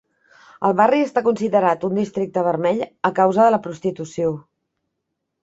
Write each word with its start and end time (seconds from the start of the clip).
El 0.69 0.71
barri 0.77 1.01
està 1.07 1.21
considerat 1.27 1.85
un 1.89 1.99
districte 1.99 2.45
vermell 2.49 2.81
a 3.11 3.13
causa 3.21 3.47
de 3.49 3.53
la 3.59 3.61
prostitució. 3.69 4.35